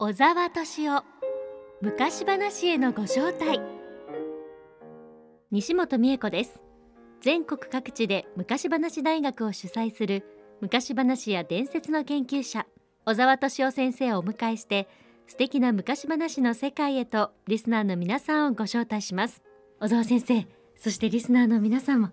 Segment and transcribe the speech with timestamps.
[0.00, 1.02] 小沢敏夫
[1.82, 3.60] 昔話へのご招待。
[5.50, 6.62] 西本美恵子です。
[7.20, 10.22] 全国各地で昔話大学を主催する
[10.60, 12.64] 昔話や伝説の研究者
[13.06, 14.88] 小沢敏夫先生をお迎えして
[15.26, 19.42] 素敵な昔話の世界へとリスナーの皆さんをご招待します。
[19.80, 20.46] 小沢先生
[20.76, 22.10] そしてリスナーの皆さんも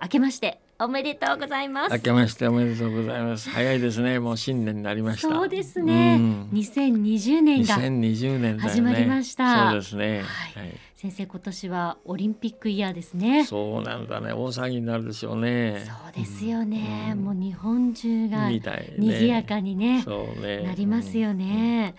[0.00, 1.92] 明けましておめでとうございます。
[1.94, 3.48] 明けましておめでとうございます。
[3.48, 4.18] 早いですね。
[4.20, 5.28] もう新年になりました。
[5.28, 13.44] そうですね、うん、2020年が2020年、始まりました、そうですね、はい、先生今年はオリンピックイヤーですね。
[13.44, 14.34] そうなんだね。
[14.34, 15.82] 大騒ぎになるでしょうね。
[15.86, 20.60] そうですよね、うん、もう日本中が賑やかにねそうね。
[20.60, 21.94] なりますよね、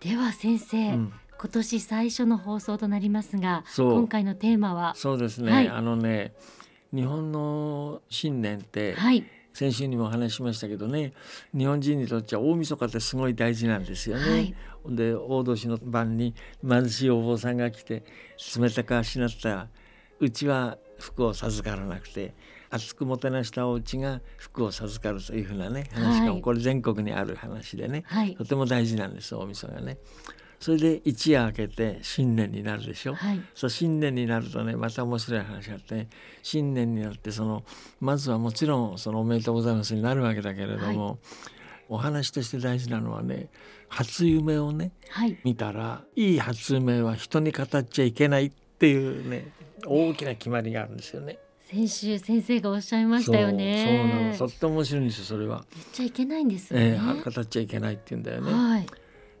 [0.00, 1.12] では先生、今
[1.52, 4.94] 年最初の放送となりますが今回のテーマは？
[4.96, 6.32] そうですね、はい、あのね
[6.94, 11.12] 日本の新年って、はい、先週にもお話しましたけどね
[11.56, 14.30] 日本人にとっては大晦日ってすごい大事なんですよね。
[14.30, 14.54] はい、
[14.86, 16.34] で大年の晩に
[16.66, 18.04] 貧しいお坊さんが来て
[18.56, 19.68] 冷たくあしなった
[20.20, 22.34] うちは服を授からなくて
[22.70, 29.98] 厚くもてなしたお家が服を授かるというふうなね話が、はい、これ全国にある話でね、はい、とても大事なんです大晦日がね。
[30.64, 36.08] それで一夜明けて新年になるでしょ、はい、そう新年になるとねまた面白い話があって
[36.42, 37.64] 新年になってその
[38.00, 41.18] まずはもちろんそのおめでとうございますになるわけだけれども、はい、
[41.90, 43.50] お話として大事なのはね
[43.88, 49.52] 初夢をね、はい、見たらいい初夢は人に語っちゃいけないっていうね
[49.84, 51.36] 大きな決まりがあるんですよね。
[51.70, 53.84] 先週先生がおっしゃいましたよね。
[53.86, 54.38] そうなの。
[54.38, 55.66] とっても面白いんですよそれは。
[55.74, 56.94] 言っちゃいけないんですよね。
[56.94, 58.50] えー、語っちゃいけないって言うんだよね。
[58.50, 58.86] はい。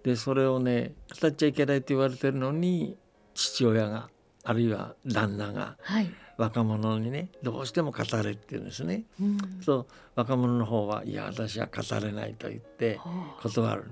[0.04, 2.96] でそれをね語っちゃいけないって言われてるのに
[3.34, 4.08] 父親が
[4.44, 9.04] あるいは旦那が、はい、若者にねどうしても語れって言うんですね。
[9.20, 13.00] うん、そう若者の方はいや私は語れないと言って
[13.42, 13.90] 断る。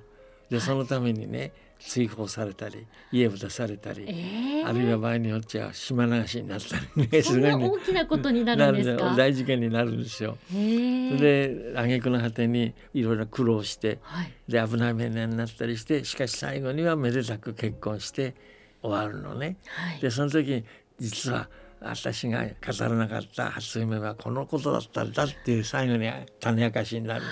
[0.51, 1.53] でそのためにね
[1.85, 9.15] 追放されたり家を出されたり、えー、あるいは場合によっては島流しになったりねすごい、ね、大きなことになるんですか？
[9.17, 10.39] 大事件になるんですよ。
[10.49, 18.35] それで挙句の果てにいろいろ苦労して、はい、で危ない目になったりしてしかし最後にはめでたく結婚して
[18.83, 19.57] 終わるのね。
[19.67, 20.65] はい、でその時
[20.99, 21.49] 実は
[21.81, 22.49] 私が語
[22.79, 27.23] らなかった初夢はこのことだったんだっていう最後に種明かしになる。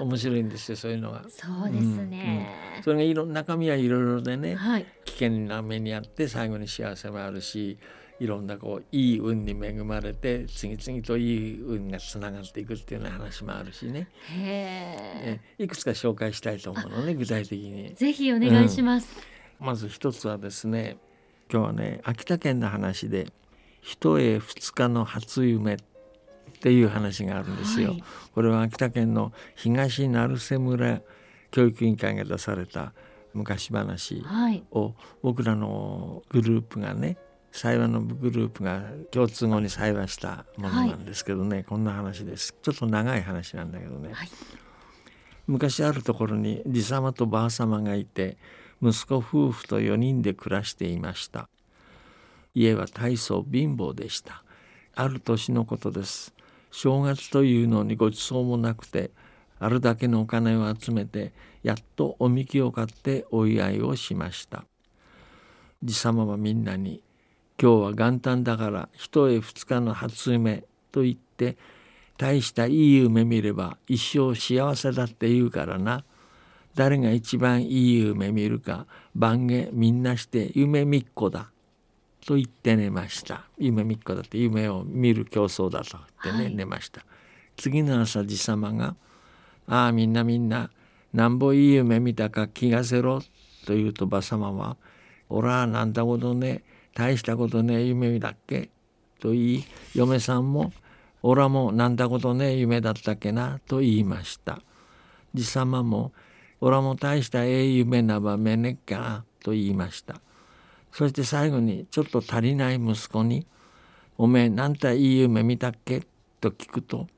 [0.04, 1.24] 面白いんですよそういうのが。
[1.28, 7.78] そうですね、うんうん、それがいろ中身はいろいろでね、はい、危険な目にあって最後に幸せもあるし
[8.20, 14.08] いろんなこういい運に恵まれて次々といい運がつながっていくっていうような話もあるしね。
[14.28, 17.94] へいくつか紹介したいと思うのね具体的に。
[17.94, 19.08] ぜひお願いします。
[19.58, 20.98] うん、まず一つはですね
[21.50, 23.26] 今日はね秋田県の話で
[23.80, 25.76] 一重二日の初夢っ
[26.60, 27.90] ていう話があるんですよ。
[27.90, 28.04] はい、
[28.34, 31.00] これは秋田県の東成瀬村
[31.50, 32.92] 教育委員会が出された
[33.32, 34.22] 昔話
[34.70, 37.16] を僕らのグループがね
[37.52, 42.54] 幸話のグループが共通語に幸話したものなんですけどね、はい、こんな話です。
[42.62, 44.28] ちょっと長い話なんだけどね、はい、
[45.46, 48.36] 昔あるところにじさまとばあさまがいて
[48.82, 51.48] 息子夫婦と4人で暮らしていました。
[52.54, 54.42] 家は大層貧乏でした。
[54.94, 56.34] ある年のことです
[56.70, 59.10] 正月というのにごちそうもなくて
[59.58, 61.32] あるだけのお金を集めて
[61.62, 64.64] やっとおみきを買ってお祝いをしました。
[65.82, 67.02] じさまはみんなに
[67.60, 71.56] 「今日は元旦だから一重二日の初夢」と言って
[72.16, 76.04] 大したいい夢見れば一生幸せだって言うからな。
[76.74, 81.50] 誰が一番いい夢見るか番下みんなして夢みっこだ。
[82.26, 83.44] と言って寝ました。
[83.58, 87.04] 夢みっこだって夢を見る競争だと言ってね、はい、寝ました。
[87.56, 88.96] 次の朝じさまが
[89.66, 90.70] 「ああみんなみんな
[91.12, 93.20] なんぼいい夢見たか気がせろ」
[93.66, 94.76] と言うとばさまは
[95.28, 96.64] 「おらなんだことね
[96.94, 98.70] 大したことね夢見だっけ?」
[99.20, 99.64] と言い
[99.94, 100.72] 嫁さんも
[101.22, 104.62] 「おらもなんだことね夢だったっけな」と言いました。
[105.34, 106.12] じさまも
[106.60, 110.20] 「おらも大したええ夢なばめねっかな」と言いました
[110.92, 113.46] そして最後にちょっと足りない息子に
[114.18, 116.02] 「おめえなんたいい夢見たっけ?」
[116.40, 117.08] と聞くと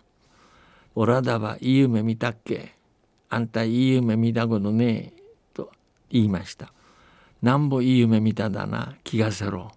[0.94, 2.74] 「おらだはいい夢見たっけ
[3.30, 5.22] あんたいい夢見たことねえ」
[5.54, 5.70] と
[6.10, 6.72] 言いました
[7.42, 9.72] 「なんぼいい夢見ただな気がせろ」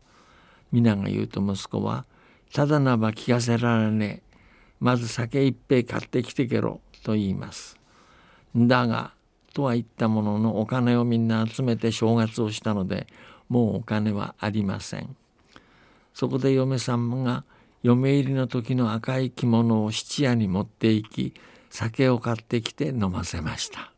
[0.71, 2.05] 皆が言うと息子は
[2.53, 4.25] 「ただなば気がせられねえ。
[4.79, 7.77] まず酒一杯買ってきてけろ」と言います。
[8.55, 9.13] だが
[9.53, 13.07] とは言ったもののお金をみんな集めて正月をしたので
[13.49, 15.15] もうお金はありません。
[16.13, 17.43] そこで嫁さんが
[17.83, 21.33] 嫁入りの時の赤い着物を質屋に持って行き
[21.69, 23.91] 酒を買ってきて飲ませました。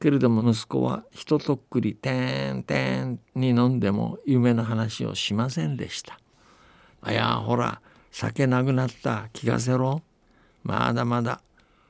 [0.00, 6.18] けれども息子はひととっくりてんてんに飲んでも夢の話をしませんでした。
[7.02, 7.80] あやほら
[8.10, 10.02] 酒なくなった聞かせろ。
[10.62, 11.40] まだまだ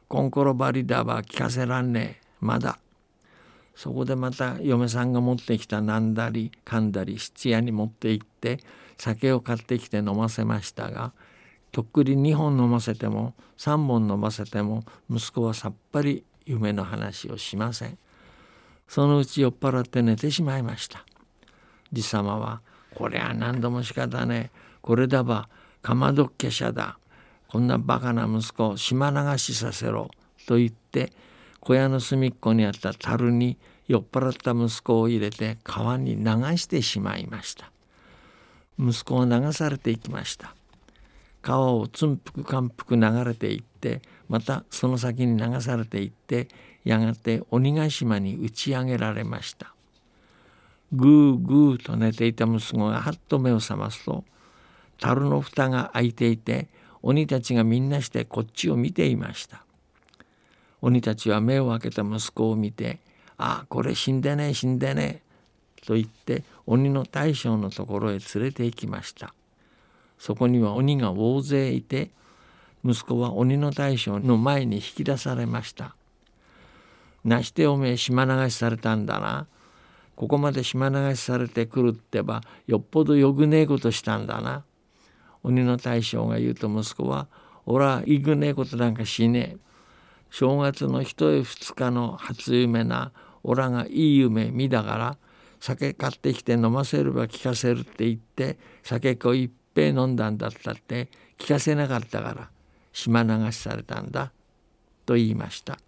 [0.09, 2.27] コンコロバリダは聞かせらんねえ。
[2.41, 2.79] まだ
[3.77, 8.59] そこでまた嫁さんが持ってきたなんだりかんだり質屋に持って行って
[8.97, 11.13] 酒を買ってきて飲ませましたが
[11.73, 17.99] とっくり2本飲ませても3本飲ませても息子はさっぱり夢の話をしません。
[18.89, 21.05] そのうち酔っ払って寝てしまいました。
[21.93, 22.63] じ様は
[22.95, 24.59] 「こりゃ何度も仕方ねえ。
[24.81, 25.51] これだば
[25.83, 26.99] かまどっけしゃだ。
[27.49, 30.11] こんなバカな息子を島流しさせろ」
[30.47, 31.13] と言って
[31.67, 33.59] 小屋の隅っこにあった樽に
[33.89, 36.25] 酔っ払った息子を入れて川に流
[36.59, 37.73] してしまいました。
[38.79, 40.55] 息子は流されていきました。
[41.43, 46.47] 川をつんぷくかんぷく流れていってまたその先に流されていって
[46.85, 49.75] やがて鬼ヶ島に打ち上げられました。
[50.93, 54.23] ぐーぐーと寝ていた息子がはっと目を覚ますと
[55.01, 56.69] 樽の蓋が開いていて
[57.03, 59.66] 鬼たちがみんなしてこっちを見ていました。
[60.87, 63.01] 鬼たちは目を開けた息子を見て
[63.39, 65.21] 「ああこれ死んでね死んでね」
[65.85, 69.35] と言って鬼の大将のところへ連れて行きました。
[70.17, 72.11] そこには鬼が大勢いて
[72.85, 75.97] 息子は鬼の大将の前に引き出されました
[77.25, 79.49] 「なしておめえ島流しされたんだな」
[80.15, 84.63] ここまで島流しされてくるってばよっぽどよくねえことしたんだな。
[85.43, 87.27] 鬼の大将が言うと息子は
[87.67, 89.59] 「俺はいくねえことなんかしねえ」
[90.39, 93.11] 正月の一重二日の初夢な
[93.43, 95.17] おらがいい夢見だから
[95.61, 102.51] 酒買ってきて飲ませれば聞かせるって言って酒こいっぺい飲んだんだったって聞かせなかったから
[102.93, 104.31] 島流しされたんだ
[105.07, 105.79] と言いました。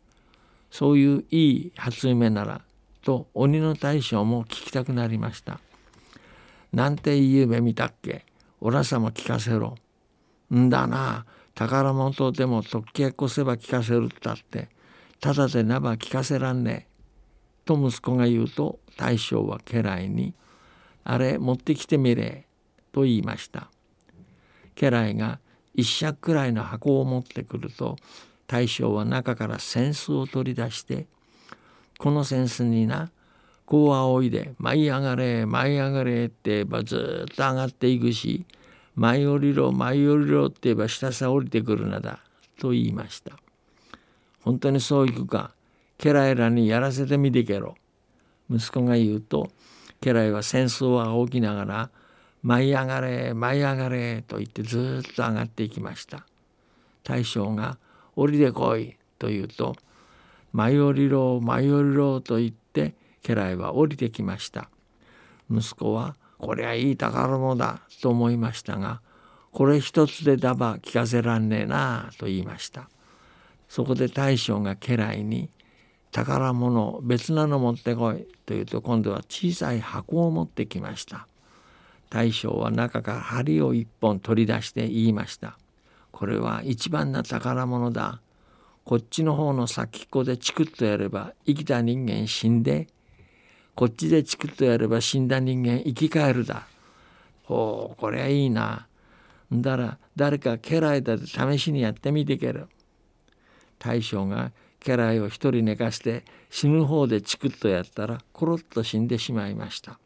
[0.71, 2.63] そういういい初夢なら
[3.03, 5.61] と鬼の大将も聞きたくなりました。
[6.73, 8.25] なんていい夢見たっけ？
[8.63, 9.75] おらさも聞かせろ。
[10.55, 11.27] んだな。
[11.59, 14.69] 宝物でも特権こせば聞かせるったって
[15.19, 16.89] ただでなば聞かせらんねえ。
[17.65, 20.35] と息子が言うと大将は家来に
[21.03, 22.47] 「あれ持ってきてみれ」
[22.93, 23.73] と言いました。
[24.77, 25.41] 家来が
[25.75, 27.97] 一尺くらいの箱を持ってくると
[28.47, 31.09] 大将は中から扇子を取り出して
[31.99, 33.11] 「この扇子にな
[33.67, 38.47] こう仰いで舞い上がれ舞い上がれって言えばずっと上がっていくし
[38.99, 42.19] 舞い降りろ舞い降りろって言えば下さ降りてくるなだ
[42.59, 43.31] と言いました。
[44.43, 45.53] 本当にそういくか。
[45.99, 47.77] 家来らにやらせてみてけろ。
[48.51, 49.51] 息子が言うと
[50.01, 51.91] 家来は戦争を仰ぎながら
[52.43, 56.27] 舞い上がれ舞い上がれと言ってずっと上がっていきました。
[57.05, 57.79] 大将が
[58.17, 59.77] 降りてこいと言うと
[60.53, 64.69] 舞い降りろ舞い降りろと言って家来は降りてきました。
[65.49, 69.01] 息子はこりゃいい宝物だと思いましたが
[69.53, 72.89] これ一つでだば聞かせらんねえなあと言いました。
[73.69, 75.51] そこで大将が家来に
[76.13, 81.27] 宝物別なの持ってこいと言うと今度は小さい箱を持ってきました。
[82.11, 85.59] 大将は中から針を一本取り出して言いました。
[86.11, 88.21] これは一番な宝物だ。
[88.85, 92.87] こっちの方の先っこでチクッとやれば生きた人間死んで
[93.79, 96.67] こっちでチクッとやれば死んだ人間生き返るだ。
[97.45, 98.89] ほうこりゃいいな。
[99.55, 102.67] んだら誰か家来だで試しにやってみてける。
[103.79, 104.51] 大将が
[104.85, 110.01] 家来を一人寝かして死ぬ方でチクッとやったらコロッと死んでしまいました。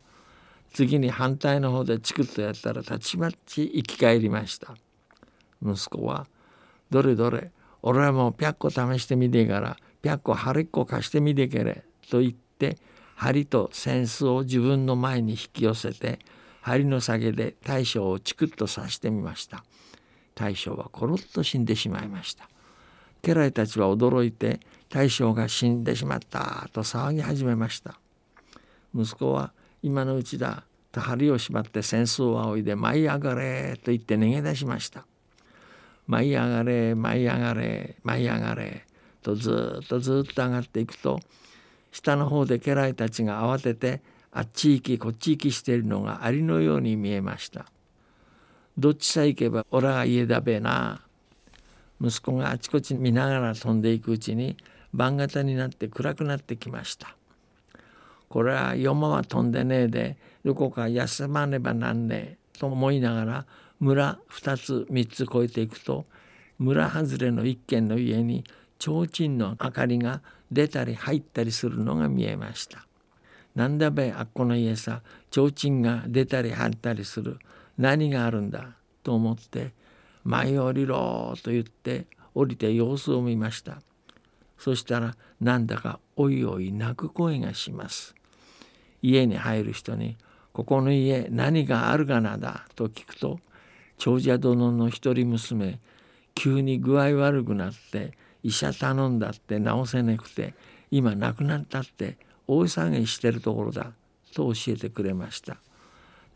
[0.75, 4.75] 次に反対の方でチクッとやったらたちまち生き返りました。
[5.65, 6.27] 息子は
[6.93, 7.51] 「どれどれ
[7.81, 12.77] 俺はもうぴゃっこ試してみてからぴゃっこ春っこ貸してみてけれ」と言って
[13.23, 16.19] 針と扇子を自分の前に引き寄せて
[16.61, 19.63] 針の下げで大将をチクッと刺してみました。
[20.35, 22.49] 大将はコロッと死んでしまいました。
[23.23, 27.95] 家来たちは驚いて大将が死んでしまったと騒ぎ始めました。
[28.93, 29.53] 息子は
[29.85, 35.07] 今のうちだと針を縛って扇子を仰いで舞い上がれと言って逃げ出しました。
[36.09, 38.85] 舞い上がれ舞い上がれ舞い上がれ
[39.23, 41.21] とずっとずっと上がっていくと
[41.93, 47.67] 下の方で家来たちが慌ててあっち行きこっち行きしているのがアリのように見えました。
[48.79, 51.03] どっちさえ行けばオラが家だべな。
[52.01, 54.57] 息子があちこち見ながら飛んでいくうちに
[54.93, 57.15] 晩型になって暗くなってきました。
[58.29, 63.47] これは夜間は飛んでねえでどこか休まねばなんねえと思いながら
[63.79, 66.07] 村2つ3つ越えていくと
[66.59, 68.45] 村外れの一軒の家に
[68.79, 70.23] 提灯の明かりが
[70.53, 72.87] 出たり入ったりするのが見えました。
[73.55, 77.39] なんだべあっこの家さ提灯が出たり入ったりする。
[77.79, 79.73] 何があるんだと思って
[80.25, 83.81] 前降りろと言って降りて様子を見ました。
[84.59, 88.15] そしたらなんだかおいおい泣く声がします。
[89.01, 90.17] 家に入る人に
[90.53, 93.41] 「ここの家何があるがなだ」と聞くと
[93.99, 95.81] 長者殿の一人娘
[96.35, 100.55] 急に具合悪くなって医者頼んだって治せなくて
[100.91, 103.93] 今亡くなったって大騒ぎしてるところだ
[104.35, 105.57] と教えてくれました。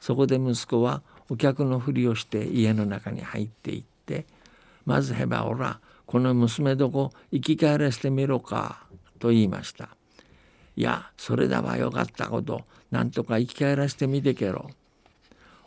[0.01, 4.27] そこで息子はお客のふりをして家の中に入っていって
[4.85, 8.87] 「まずへばおらこの娘どこ生き返らせてみろか」
[9.19, 9.89] と言いました
[10.77, 12.65] 「いやそれだわよかったこと。
[12.89, 14.71] なんとか生き返らせてみてけろ」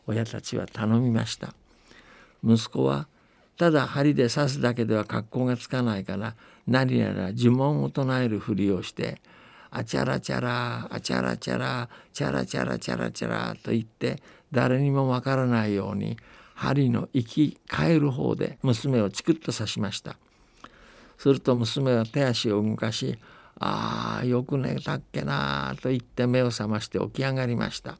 [0.08, 1.54] 親たちは頼みました。
[2.44, 3.08] 息子は
[3.60, 6.34] ただ針で刺すだけでは格好がつかないから
[6.66, 9.22] 何やら呪文を唱えるふりをして
[9.70, 14.24] 「あちゃらちゃらあちゃらちゃらチャラチャラチャラチャラ」と言って
[14.54, 16.16] 誰にもわからないように
[16.56, 20.16] 針の生き返る方で娘をチクッと刺しました。
[21.18, 23.20] すると娘は手足を動かし
[23.60, 28.00] 「ああよく寝たっけな」と言って目を覚まして起き上がりました。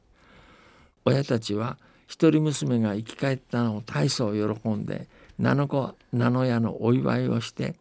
[1.04, 1.76] 親たちは
[2.06, 5.06] 一人娘が生き返ったのを大層喜んで
[5.40, 7.74] 七子七屋のお祝いをして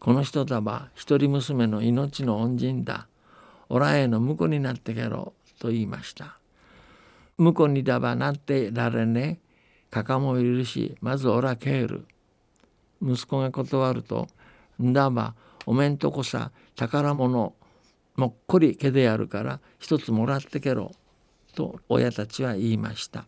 [0.00, 3.06] この人だば一人娘の命の恩人だ。
[3.68, 6.38] おらへの婿になってけろと言いました。
[7.38, 9.38] 婿にだばなってられね
[9.90, 12.06] かかもいるしまずおらける。
[13.00, 14.26] 息子が断ると
[14.82, 15.34] んだば
[15.64, 17.54] おめんとこさ宝物
[18.16, 20.90] もっこり毛でやるから一つもらってけろ
[21.54, 23.26] と親たちは言いました。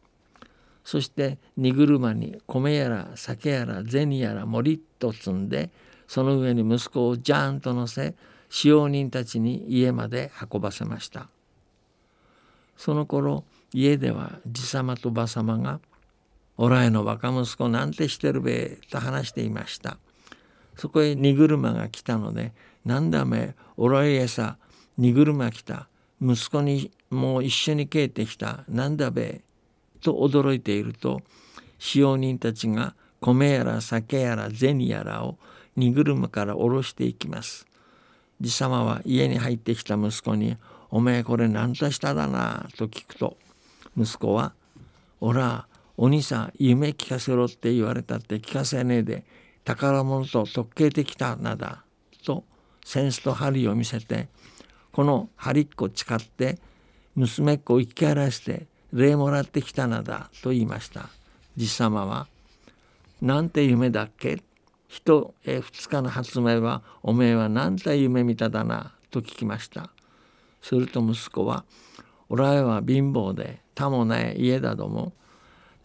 [0.89, 5.69] そして荷車に米やら酒やら銭やらもりっと積んで
[6.07, 8.15] その上に息子をジャーンと乗せ
[8.49, 11.29] 使用人たちに家まで運ばせました。
[12.79, 15.81] その頃家ではじさまとばさまが
[16.57, 19.99] 「おらへの若息子なんてしてるべ」と話していました。
[20.75, 22.55] そこへ荷車が来たので
[22.87, 24.57] 「なんだめおらへさ
[24.97, 25.87] 荷車来た？
[26.23, 28.65] 息子にもう一緒に帰ってきた？
[28.71, 29.43] なんだべ」
[30.01, 31.23] と驚いていると
[31.79, 35.39] 使用人たちが米やら酒やら銭やらを
[35.77, 37.67] 荷車から下ろしていきます。
[38.41, 40.57] じさまは家に入ってきた息子に
[40.91, 43.37] 「おめえこれ何としただな」と聞くと
[43.97, 44.55] 息子は
[45.21, 49.25] 「おらお兄さん夢聞かせろって言われたって聞かせねえで
[49.65, 51.85] 宝物と特権的たなだ」
[52.25, 52.45] と
[52.85, 54.29] センスと針を見せて
[54.93, 56.59] この針っこ誓って
[57.17, 61.11] 娘っ子を生き返らせて礼もらってきたのだと言いました。
[61.57, 62.29] じさまは
[63.21, 64.43] 「なんて夢だっけ?」
[64.89, 69.91] 人へ二日の発明は「おめえはなんて夢見ただな」と聞きました。
[70.63, 71.65] すると息子は
[72.31, 75.13] 「おらえは貧乏で他もない家だども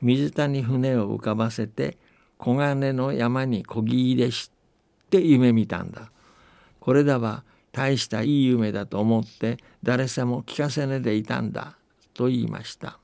[0.01, 1.97] 水田に船を浮かばせて
[2.39, 4.51] 黄金の山にこぎ入れし
[5.09, 6.11] て夢見たんだ。
[6.79, 11.77] これだは大したいい夢だと思って誰さも聞かせねでいたんだ。
[12.13, 12.99] と言いました。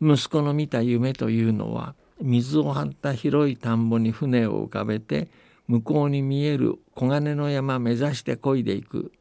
[0.00, 5.28] 息子の見た夢というのは水を張った広い田んぼに船を浮かべて
[5.66, 9.12] 向こうに見える黄金の山目指して漕いでいく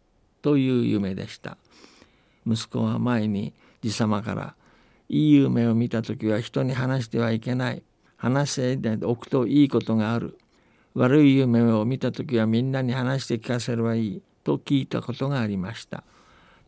[0.41, 1.57] という夢でした。
[2.45, 4.55] 息子は前にじさまから
[5.07, 7.83] 「いい夢を見た時は人に話してはいけない。
[8.17, 10.37] 話しておくといいことがある。
[10.93, 16.03] 悪い夢を見た時はみんなに話して聞かせればいい」と聞いたことがありました。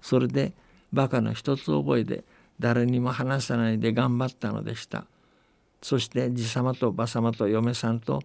[0.01, 0.53] それで
[0.95, 2.23] バカの一つ覚えで
[2.59, 5.05] 誰にも話さないで頑張ったのでした。
[5.81, 8.21] そしてじさまとばさまと嫁さんと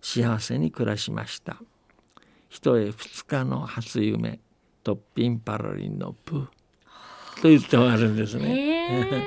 [0.00, 1.56] 幸せに暮らしました。
[2.48, 4.38] 一重二日の初夢
[4.84, 6.46] トッピンパロリンのプ
[7.42, 9.18] と言って終わるんですね。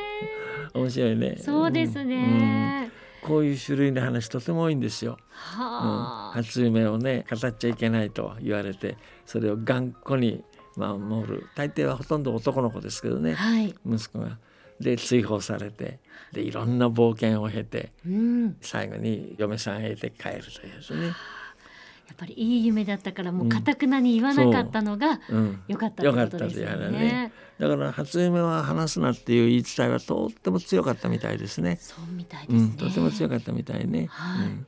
[0.73, 1.37] 面白いね。
[1.39, 2.91] そうですね、
[3.23, 5.17] うん、こういう種類の話とても多いんですよ。
[5.31, 10.43] はうん、初夢をね語っちゃいけないと言われてそれを頑固に
[10.77, 14.37] 守る大抵はほとんど男の子ですけどね、はい、息子が。
[14.79, 15.99] で追放されて
[16.31, 21.07] でいろんな冒険を経て、うん、最後に嫁さんへて帰るというですね。
[21.07, 25.19] やっぱりいい夢だったからもう堅くなに言わなかったのが
[25.67, 26.89] 良かったってことですよね。
[26.91, 31.77] ねだから初夢は話すなっていう言い伝えはとっても強かったみたいですね。
[31.81, 32.59] そうみたいですね。
[32.59, 34.07] うん、とても強かったみたいね。
[34.09, 34.67] はい、うん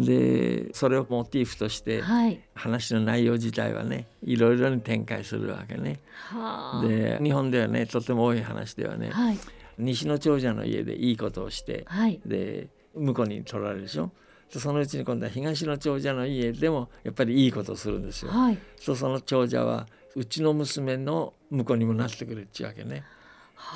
[0.00, 6.00] でそれをモチーフとして、はい、話の内容自体はねいろいろに展開するわけね。
[6.30, 9.38] はで日本ではねとても多い話ではね、はい、
[9.78, 14.10] 西の長者の家でいいことをして、はい、で婿に取られるでしょ
[14.52, 18.30] でそのうちに今度は東の長者の家でもやっぱりいいことをするんですよ。
[18.30, 23.04] はいとその長者はうちの娘の婿にもなってくれっちゅうわけね。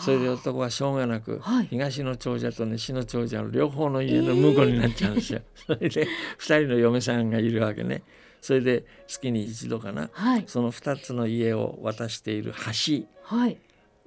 [0.01, 1.67] それで男はしょうがなく、はい。
[1.67, 5.41] 東の長者と西の長者の両方の家の婿になっちゃうんですよ。
[5.67, 6.07] それで
[6.39, 8.03] 二人の嫁さんがいるわけね。
[8.41, 10.45] それで月に一度かな、はい。
[10.47, 13.59] その二つの家を渡している橋はい。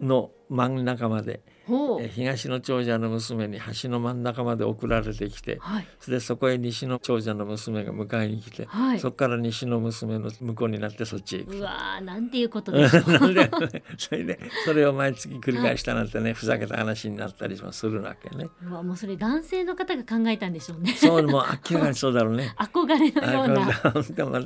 [0.02, 5.88] の真ん中まで東の長者の娘に橋の真ん中まで送られてきてはい。
[6.00, 9.00] それでそこへ西の長者の娘が迎えに来て、はい。
[9.00, 13.02] そこから西の娘の婿になってそっちへ行くうわーなんていうことでしょ
[13.98, 18.48] それでそれを毎月繰り返したなんてねふざけた話になったりもするわけね。
[18.68, 20.94] うわもうそれ男性の方が考えたんでしょうね。
[20.94, 22.54] そうもう明らかにそうだろうね。
[22.60, 24.44] 憧れのような。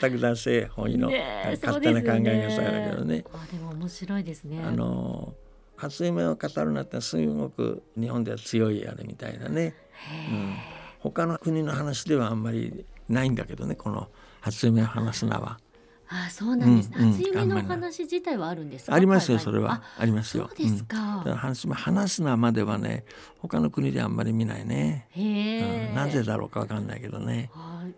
[0.00, 3.24] 全く男性本位の、ねえ勝手な考え方だけどね。
[3.32, 4.62] あでも面白いですね。
[4.64, 5.34] あの
[5.78, 9.74] 初夢を語るなってすごく日本では強いあれみたいなね。
[10.30, 10.54] うん、
[10.98, 14.08] 他の国の話ではあんまりないんだけどねこの
[14.40, 15.58] 初夢を話す名は。
[16.10, 17.12] あそうなんですね、うんうん。
[17.12, 18.94] 初夢の話自体はあるんですか？
[18.94, 19.82] ありますよそれは。
[19.98, 20.48] ありますよ。
[20.48, 20.86] そうですうん。
[20.86, 23.04] かだから話す話す名まではね
[23.40, 25.06] 他の国であんまり見ないね。
[25.10, 25.94] へえ、うん。
[25.94, 27.50] なぜだろうかわかんないけどね。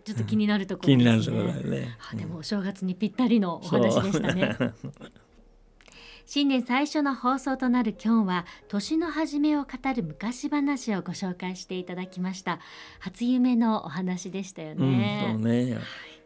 [0.03, 1.97] ちょっと気になるとこ気ろですね、になるところだよね。
[2.11, 4.57] あでもお正月にぴったりのお話でしたね
[6.33, 12.61] 新年最初の放送となる今日は年の初めを語る昔話をご紹介していただきました
[13.01, 15.77] 初夢のお話でしたようん、そうね、ね。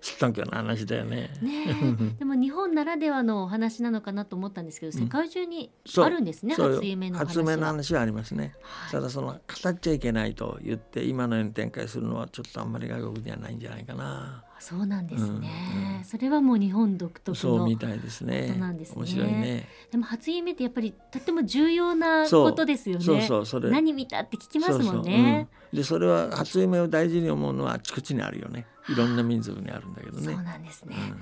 [0.05, 1.31] すったんきょの話だよね。
[1.41, 8.53] ねえでも日本ならではのお話なのかなと思ったんですけど、世界中にあるんですねそうよ初夢の話は初夢の話はありますね。
[8.61, 14.43] はいただその語っちゃいけないと言って今のように展開するのはちょっとあんまり外国にはないんじゃないかな。
[14.59, 18.49] そうなんですね、うんうんそれはもう日本独特のそうみたいですね。
[18.49, 19.67] ことなんですね面白いね。
[19.91, 23.71] でも初夢ってやっぱりとっても重要なことですよねそうそうそれ。
[23.71, 28.67] 何見たって聞きますもんねうんでそれは初夢を大事に思うのはあちこちにあるよね。
[28.89, 30.33] いろんな民族にあるんだけどね。
[30.33, 31.21] そうなんですね、うん。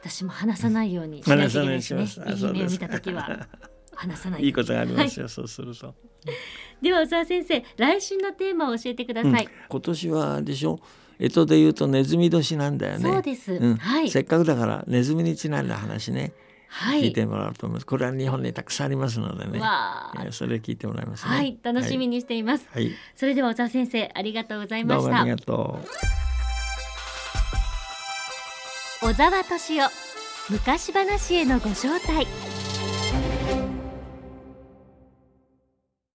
[0.00, 2.00] 私も話さないようにしないといけないですね。
[2.00, 2.46] 話さないいいようにします。
[2.46, 3.46] 夢を見た時は。
[3.94, 5.92] 話さないいいことがありますよ、そうすると。
[6.80, 9.50] では小沢先生来週のテーマを教えてください、うん。
[9.68, 10.78] 今年はでしょ？
[11.18, 13.10] 干支で言うとネズミ年なんだよね。
[13.10, 13.76] そうです、うん。
[13.76, 14.08] はい。
[14.08, 16.32] せっかくだからネズミにちなんだ話ね、
[16.68, 17.02] はい。
[17.02, 17.86] 聞いてもらうと思います。
[17.86, 19.60] これは日本にたくさんありますのでね。
[20.30, 21.34] それ聞いてもらいますね。
[21.34, 21.58] はい。
[21.60, 22.84] 楽しみにしています、はい。
[22.84, 22.94] はい。
[23.16, 25.02] それでは小沢先生ありがとうございました。
[25.02, 26.27] どうもありがとう。
[29.00, 29.90] 小沢敏夫
[30.50, 32.26] 昔話へのご招待。